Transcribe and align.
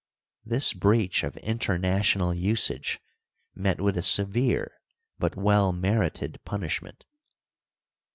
This 0.43 0.73
breach 0.73 1.23
of 1.23 1.37
international 1.37 2.33
usage 2.33 2.99
met 3.53 3.79
with 3.79 3.95
a 3.95 4.01
severe 4.01 4.71
but 5.19 5.35
well 5.35 5.71
merited 5.73 6.39
punishment. 6.43 7.05